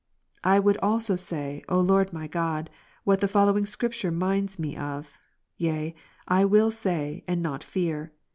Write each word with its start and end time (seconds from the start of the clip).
I 0.43 0.59
would 0.59 0.77
also 0.77 1.15
say, 1.15 1.63
O 1.69 1.79
Lord 1.79 2.11
my 2.11 2.25
God, 2.25 2.71
what 3.03 3.19
the 3.19 3.27
following 3.27 3.67
Scripture 3.67 4.09
minds 4.09 4.57
me 4.57 4.75
of; 4.75 5.15
yea, 5.57 5.93
I 6.27 6.43
will 6.43 6.71
say, 6.71 7.23
and 7.27 7.43
not 7.43 7.63
fear. 7.63 8.11